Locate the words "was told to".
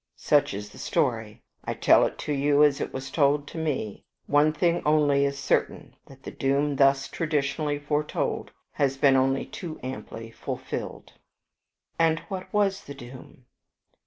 2.91-3.59